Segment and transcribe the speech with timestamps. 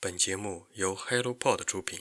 [0.00, 1.98] 本节目由 HelloPod 出品。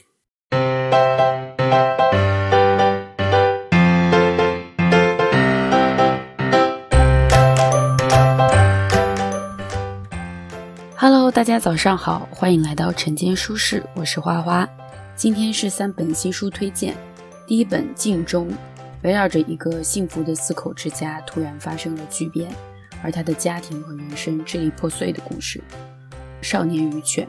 [10.95, 14.69] Hello，大家早上好，欢迎来到晨间书室，我是花花。
[15.15, 16.95] 今天是三本新书推荐，
[17.47, 18.47] 第一本《镜中》，
[19.01, 22.55] 围绕着一个幸福的四口之家突然发生了巨变，
[23.01, 25.59] 而他的家庭和人生支离破碎的故事。
[26.43, 27.27] 少年与犬，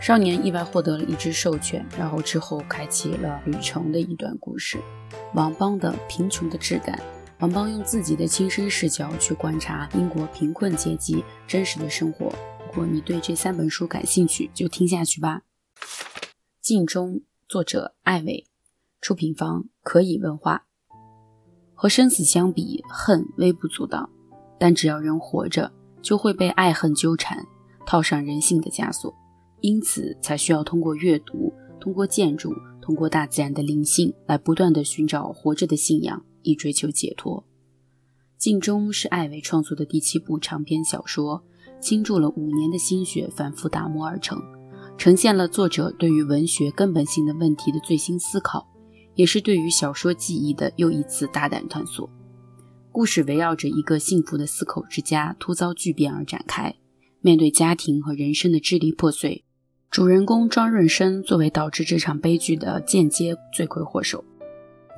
[0.00, 4.78] 少年意外获得了一只兽犬，然后之后开启了旅程的一段故事。
[5.34, 6.98] 王邦的贫穷的质感，
[7.40, 12.32] 王邦用自己的亲身视角去观察英国贫困阶级真实的生活。
[12.66, 15.42] 如果你对这三本书感兴趣，就听下去吧。
[16.62, 18.46] 镜中，作者艾伟，
[19.00, 20.64] 出品方可以文化。
[21.74, 24.08] 和生死相比，恨微不足道，
[24.58, 25.72] 但只要人活着，
[26.02, 27.44] 就会被爱恨纠缠。
[27.86, 29.14] 套上人性的枷锁，
[29.60, 37.42] 因此才需要通过阅读、通过建筑、通过大自然的灵性，来不断的寻找活着的信仰，以追求解脱。
[38.36, 41.42] 《镜中》是艾薇创作的第七部长篇小说，
[41.80, 44.40] 倾注了五年的心血，反复打磨而成，
[44.96, 48.68] 呈现了作者对于文学根本性的问题的最新思考，
[49.16, 52.08] 也是对于小说技艺的又一次大胆探索。
[52.92, 56.74] 故事围绕着一个幸福的四口之家突遭巨变而展开。
[57.20, 59.44] 面对家庭和人生的支离破碎，
[59.90, 64.22] 主人公庄润生作为导致这场悲剧的间接罪魁祸首，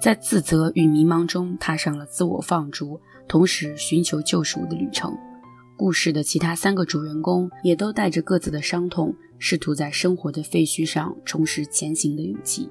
[0.03, 5.17] 在自责与迷茫中踏上了自我放逐，同时寻求救赎的旅程。
[5.77, 12.69] 故事的其他三个主人公也都带着各自的伤痛，试图在生活的废墟上重拾前行的勇气。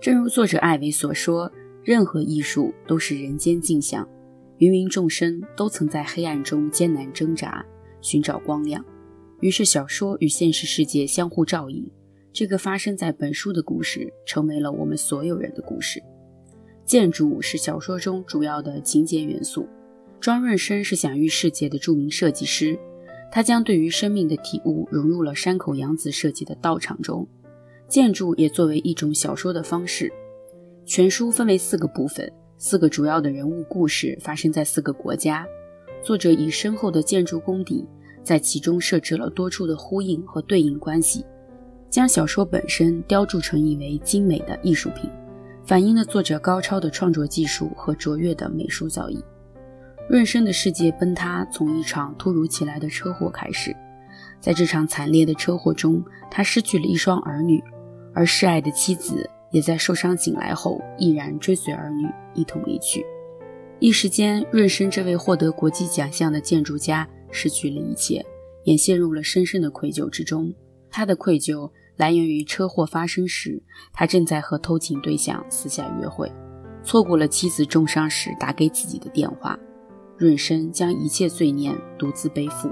[0.00, 1.52] 正如作者艾维所说
[1.84, 4.08] ：“任何艺术都是人间镜像，
[4.58, 7.64] 芸芸众生都曾在黑暗中艰难挣扎。”
[8.00, 8.84] 寻找光亮，
[9.40, 11.88] 于是小说与现实世界相互照应。
[12.32, 16.02] 这个发生在本书的故事，成为了我们所有人的故事。
[16.84, 19.66] 建筑是小说中主要的情节元素。
[20.20, 22.78] 庄润生是享誉世界的著名设计师，
[23.30, 27.26] 他将对于生命的体悟融入了山口洋子设计的道场中。
[27.88, 30.12] 建筑也作为一种小说的方式。
[30.84, 35.46] 全书分为四个部分，四个主要的人物故事发生在四个国家。
[36.02, 37.86] 作者以深厚的建筑功底。
[38.26, 41.24] 在其中设置了多处的呼应和对应关系，
[41.88, 45.08] 将小说本身雕铸成一枚精美的艺术品，
[45.64, 49.22] 反映了作者高超的创作技术和卓越的美术造诣。
[50.10, 53.72] 润生的世界崩塌从一场突如其来的车祸开始，
[54.40, 57.62] 在这场惨烈的车祸中，他失去了一双儿女，
[58.12, 63.06] 而挚爱的妻子也在受伤醒来后毅然追随儿女一同离去。
[63.78, 67.08] 一时间，润生这位获得国际奖项的建筑家。
[67.30, 68.24] 失去了一切，
[68.64, 70.52] 也陷入了深深的愧疚之中。
[70.90, 76.30] 他的愧疚来源于车祸发生时，他正在和偷情对象私下约会，
[76.82, 79.58] 错过了妻子重伤时打给自己的电话。
[80.16, 82.70] 润生将一切罪孽独自背负，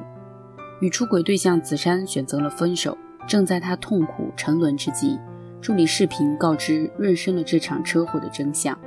[0.80, 2.96] 与出轨对象子珊选择了分手。
[3.26, 5.18] 正在他痛苦沉沦之际，
[5.60, 8.78] 助理视频告知润生了这场车祸的真相：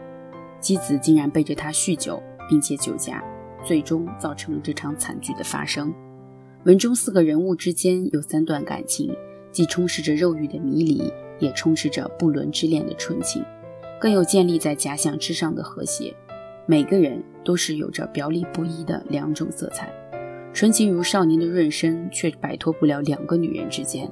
[0.61, 3.23] 妻子竟然背着他酗酒，并且酒驾。
[3.67, 5.93] 最终造成了这场惨剧的发生。
[6.63, 9.13] 文中四个人物之间有三段感情，
[9.51, 13.43] 既充斥着肉欲的迷离，也充斥着不伦之恋的纯情，
[13.99, 16.13] 更有建立在假想之上的和谐。
[16.65, 19.93] 每个人都是有着表里不一的两种色彩。
[20.53, 24.07] 纯情如少年的润生，却摆脱不了两个女人之间；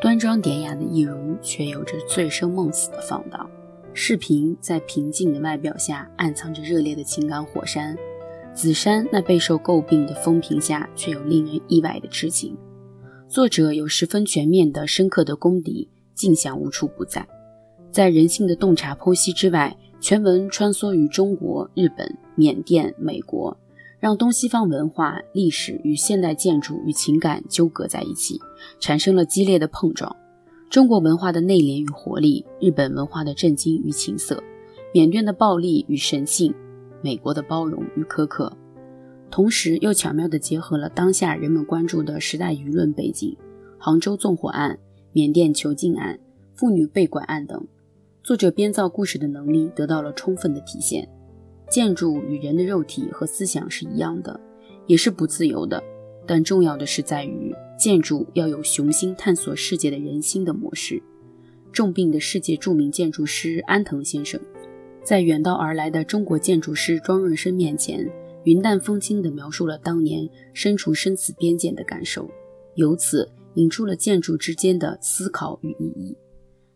[0.00, 3.48] 端庄典雅的易容，却有着醉生梦死的放荡。
[3.94, 7.96] 视频在平静的外表下，暗藏着热烈的情感火山。
[8.54, 12.56] 紫珊那备受诟病的风评下，却有令人意外的痴情。
[13.26, 17.26] 作者有十分全面的、深刻的功底，镜像无处不在。
[17.90, 23.56] 在人性的洞察剖析之外，全文穿梭于中国、日本、缅甸、美国，
[23.98, 28.38] 让东西方文化、历史与现代建筑与情感纠葛在一起，
[28.78, 30.14] 产生了激烈的碰撞。
[30.68, 34.42] 中国文化的内敛与活力，日本文化的震惊与情色，
[34.92, 36.54] 缅甸的暴力与神性。
[37.02, 38.56] 美国的包容与苛刻，
[39.30, 43.36] 同时又巧妙地结合了当下人们关注的时代舆论背景，
[43.78, 44.78] 杭州纵火案、
[45.12, 46.18] 缅甸囚禁案、
[46.54, 47.66] 妇女被拐案等，
[48.22, 51.08] 作者编造故事的能力得到了充分的体现。
[51.68, 54.38] 建筑与人的肉体和思想是一样的，
[54.86, 55.82] 也是不自由的，
[56.26, 61.02] 但重要的是在于建筑要有雄心探索世界的人心的模式。
[61.72, 64.38] 重病的世界著名建筑师安藤先生。
[65.04, 68.08] 在远道而来的中国建筑师庄润生面前，
[68.44, 72.30] 云淡风轻地描述了当年身处生死边界的感受，
[72.76, 76.16] 由此引出了建筑之间的思考与意义。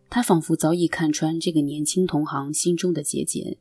[0.09, 3.57] 他仿佛早已看穿这个年轻同行心中的结节，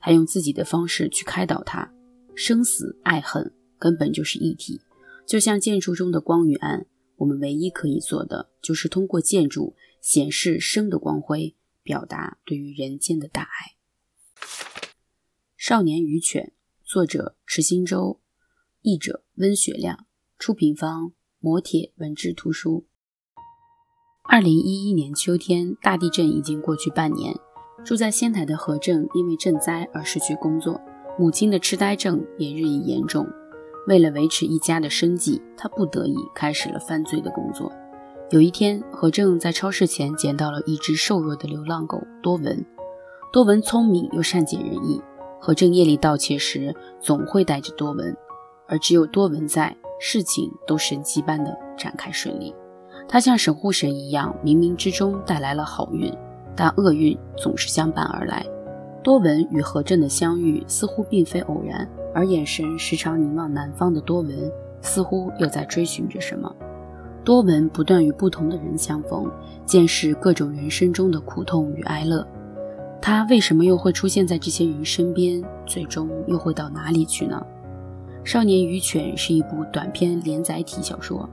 [0.00, 1.92] 他用自己的方式去开导他：
[2.34, 4.80] 生死爱恨根本就是一体，
[5.26, 6.86] 就像建筑中的光与暗。
[7.16, 13.46] 我们唯一可以做的，就是通过建筑显示生的光辉，表达对于人间的大爱。
[15.66, 16.52] 《少年与犬》，
[16.84, 18.20] 作者池新洲，
[18.82, 20.04] 译者温雪亮，
[20.38, 22.84] 出品方磨铁文志图书。
[24.28, 27.34] 二零一一年秋天，大地震已经过去半年，
[27.82, 30.78] 住在仙台的何正因为震灾而失去工作，
[31.18, 33.26] 母亲的痴呆症也日益严重。
[33.88, 37.72] 为了维持一家的生计，他不得已开始了犯罪的工作。
[38.28, 42.62] 有一天，何正在超市前捡到了一只瘦弱的流浪狗多文。
[43.32, 45.00] 多文聪明又善解人意，
[45.44, 48.16] 何正夜里盗窃时总会带着多文，
[48.66, 52.54] 而只有多文在，事情都神迹般的展开顺利。
[53.06, 56.10] 他像守护神一样，冥冥之中带来了好运，
[56.56, 58.42] 但厄运总是相伴而来。
[59.02, 61.86] 多文与何正的相遇似乎并非偶然。
[62.14, 64.50] 而眼神时常凝望南方的多文，
[64.80, 66.50] 似乎又在追寻着什么。
[67.22, 69.30] 多文不断与不同的人相逢，
[69.66, 72.26] 见识各种人生中的苦痛与哀乐。
[73.06, 75.44] 他为什么又会出现在这些人身边？
[75.66, 77.38] 最终又会到哪里去呢？
[78.26, 81.28] 《少年与犬》是一部短篇连载体小说。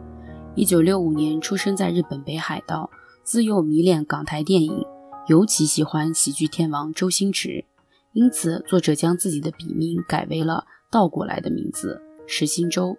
[0.53, 2.89] 一九六五年出生在日本北海道，
[3.23, 4.85] 自幼迷恋港台电影，
[5.29, 7.63] 尤其喜欢喜剧天王周星驰。
[8.12, 12.97] 因此，作者将自己的笔名改为了倒过来的名字石新洲。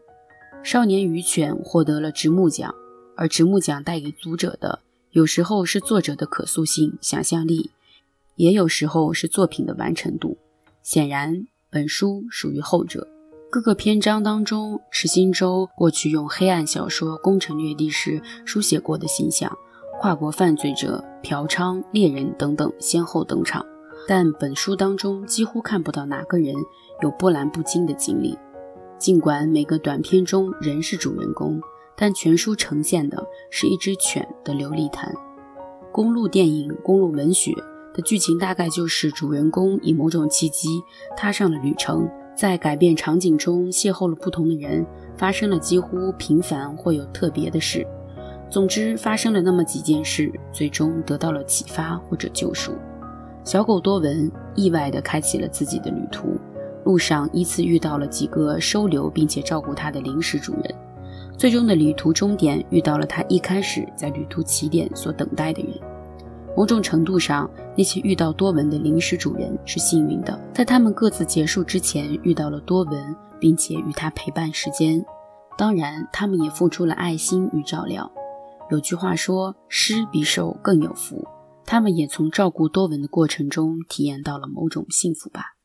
[0.64, 2.74] 《少年与犬》获得了直木奖，
[3.18, 4.80] 而直木奖带给读者的，
[5.10, 7.70] 有时候是作者的可塑性、想象力，
[8.36, 10.38] 也有时候是作品的完成度。
[10.82, 13.08] 显然，本书属于后者。
[13.50, 19.54] 各个篇章当中，池心洲过去用黑暗小说《攻城略地》时书写过的形象，
[20.00, 23.64] 跨国犯罪者、嫖娼、猎人等等先后登场。
[24.08, 26.54] 但本书当中几乎看不到哪个人
[27.02, 28.36] 有波澜不惊的经历。
[28.98, 31.60] 尽管每个短片中人是主人公，
[31.94, 35.12] 但全书呈现的是一只犬的流离谈。
[35.92, 37.52] 公路电影、公路文学
[37.94, 40.82] 的剧情大概就是主人公以某种契机
[41.16, 44.84] 踏上了旅程，在改变场景中邂逅了不同的人，
[45.16, 47.86] 发生了几乎平凡或有特别的事。
[48.50, 52.72] 总之，发生了那么几件事，最终得到了启发或者救赎。
[53.44, 56.38] 小狗多文意外地开启了自己的旅途，
[56.84, 60.74] 路上依次遇到了几个收留并且照顾它的临时主人，
[61.36, 65.91] 最终的旅途终点遇到了他一开始在旅途起点所等待的人。
[66.56, 75.04] 某种程度上，那些遇到多文的临时主人是幸运的，在他们各自结束之前遇到了多文，并且与他陪伴时间。
[75.56, 78.10] 当然，他们也付出了爱心与照料。
[78.70, 81.26] 有句话说：“施比受更有福。”
[81.64, 85.56] 他们也从照顾多文的过程中体验到了某种幸福吧。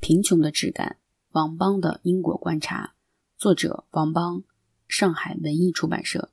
[0.00, 0.98] 贫穷的质感，
[1.32, 2.92] 王邦的因果观察，
[3.36, 4.42] 作者王邦，
[4.86, 6.30] 上海文艺出版社。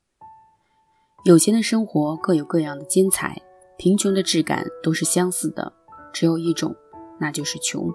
[1.23, 3.41] 有钱的生活各有各样的精彩，
[3.77, 5.71] 贫穷的质感都是相似的，
[6.11, 6.75] 只有一种，
[7.17, 7.89] 那就是穷。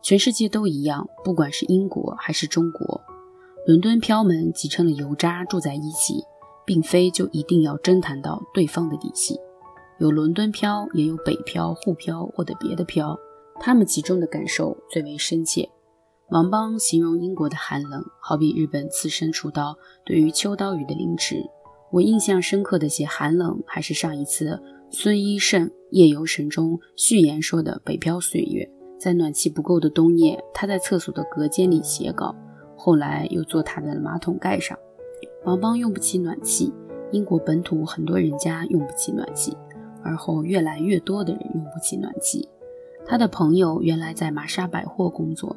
[0.00, 3.00] 全世界都一样，不管是英国还是中国，
[3.66, 6.22] 伦敦漂们集成了油渣住在一起，
[6.64, 9.40] 并非就一定要侦探到对方的底细。
[9.98, 13.18] 有伦敦漂，也有北漂、沪漂或者别的漂，
[13.58, 15.68] 他们其中的感受最为深切。
[16.30, 21.42] 王邦形容英国的寒冷，好比日本刺身厨刀对于秋刀鱼的凌迟。
[21.92, 24.58] 我印象深刻的写寒冷，还是上一次
[24.88, 28.66] 孙一胜《夜游神》中序言说的北漂岁月。
[28.98, 32.34] 在暖气不够的冬夜，他在厕所的隔间里写稿，
[32.78, 34.78] 后来又坐他的马桶盖上。
[35.44, 36.72] 王邦用不起暖气，
[37.10, 39.54] 英国本土很多人家用不起暖气。
[40.02, 42.48] 而后，越来越多的人用不起暖气。
[43.04, 45.54] 他的朋友原来在玛莎百货工作，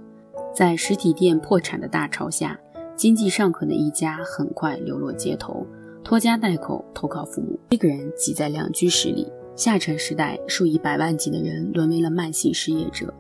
[0.54, 2.60] 在实体店破产的大潮下，
[2.98, 5.66] 经济尚可的一家很快流落街头，
[6.06, 9.28] 拖家带口投靠父母，一个人挤在两居室里。
[9.56, 13.12] 下沉时代，数以百万计的人沦为了慢性失业者，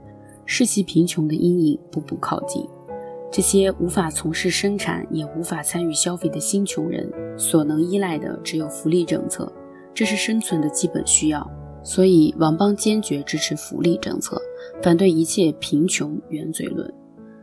[0.45, 2.63] 世袭贫穷的阴影步步靠近。
[3.31, 9.51] 这些无法从事生产，也无法参与消费的新穷人，所能依赖的只有福利政策。
[9.91, 11.49] 这是生存的基本需要，
[11.83, 14.39] 所以王邦坚决支持福利政策，
[14.83, 16.93] 反对一切贫穷原罪论。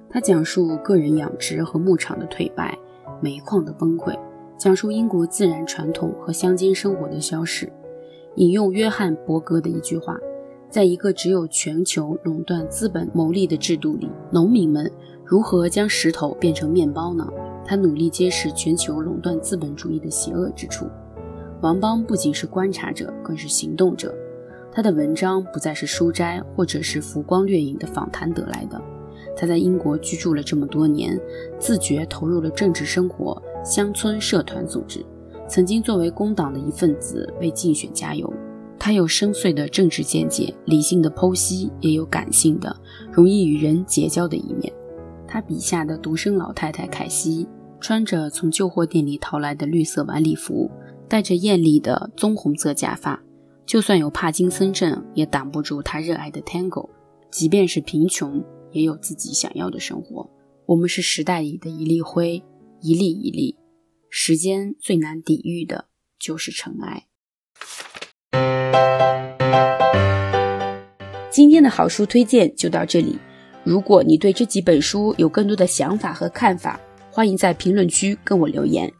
[0.08, 2.78] 他讲述个人养殖和牧场的退败，
[3.20, 4.16] 煤矿的崩溃，
[4.62, 7.68] 讲述英国自然传统和乡间生活的消逝。
[8.36, 10.16] 引用约翰伯格的一句话
[10.70, 14.88] ：“在一个只有全球垄断资本牟利的制度里，农民们
[15.24, 17.28] 如何将石头变成面包呢？”
[17.66, 20.86] 他努力揭示全球垄断资本主义的邪恶之处。
[21.60, 24.14] 王邦不仅是观察者，更是行动者。
[24.70, 28.80] 他的文章不再是书斋或者是浮光掠影的访谈得来的。
[29.36, 31.20] 他在英国居住了这么多年，
[31.58, 35.04] 自觉投入了政治生活、乡村社团组织，
[35.48, 38.32] 曾经作为工党的一份子为竞选加油。
[38.78, 42.74] 他有深邃的政治见解，理性的剖析，也有感性的、
[43.12, 44.72] 容易与人结交的一面。
[45.28, 47.46] 他笔下的独生老太太凯西，
[47.80, 50.68] 穿着从旧货店里淘来的绿色晚礼服，
[51.08, 53.22] 戴着艳丽的棕红色假发，
[53.64, 56.88] 就算有帕金森症，也挡不住他热爱的 Tango。
[57.30, 58.42] 即便是贫穷，
[58.72, 60.28] 也有自己想要的生活。
[60.66, 62.42] 我们是时代里的一粒灰，
[62.82, 63.56] 一粒一粒。
[64.10, 65.86] 时间最难抵御的
[66.18, 67.06] 就是尘埃。
[71.30, 73.18] 今天的好书推荐就到这里。
[73.64, 76.78] 如果你对这几本书有更多的想法和看法，
[77.10, 78.92] 欢迎在评论区跟我留言。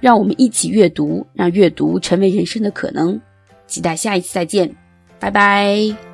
[0.00, 3.20] 让我们一起阅读，让阅读成为人生的可能。
[3.66, 4.74] 期待下一次再见，
[5.18, 6.07] 拜拜。